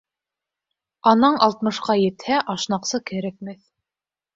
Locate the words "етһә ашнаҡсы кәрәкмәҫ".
2.07-3.67